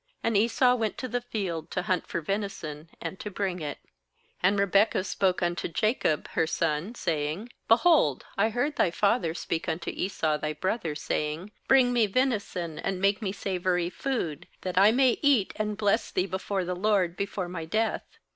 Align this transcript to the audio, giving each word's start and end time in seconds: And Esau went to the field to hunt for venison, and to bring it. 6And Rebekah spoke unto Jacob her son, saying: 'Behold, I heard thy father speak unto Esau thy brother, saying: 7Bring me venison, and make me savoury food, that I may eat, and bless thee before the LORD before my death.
And 0.23 0.35
Esau 0.35 0.73
went 0.73 0.97
to 0.97 1.07
the 1.07 1.21
field 1.21 1.69
to 1.69 1.83
hunt 1.83 2.07
for 2.07 2.21
venison, 2.21 2.89
and 2.99 3.19
to 3.19 3.29
bring 3.29 3.59
it. 3.61 3.77
6And 4.43 4.57
Rebekah 4.57 5.03
spoke 5.03 5.43
unto 5.43 5.67
Jacob 5.67 6.27
her 6.29 6.47
son, 6.47 6.95
saying: 6.95 7.49
'Behold, 7.67 8.25
I 8.35 8.49
heard 8.49 8.77
thy 8.77 8.89
father 8.89 9.35
speak 9.35 9.69
unto 9.69 9.91
Esau 9.91 10.37
thy 10.39 10.53
brother, 10.53 10.95
saying: 10.95 11.51
7Bring 11.69 11.91
me 11.91 12.07
venison, 12.07 12.79
and 12.79 12.99
make 12.99 13.21
me 13.21 13.31
savoury 13.31 13.91
food, 13.91 14.47
that 14.61 14.75
I 14.75 14.91
may 14.91 15.19
eat, 15.21 15.53
and 15.57 15.77
bless 15.77 16.09
thee 16.09 16.25
before 16.25 16.65
the 16.65 16.75
LORD 16.75 17.15
before 17.15 17.47
my 17.47 17.65
death. 17.65 18.17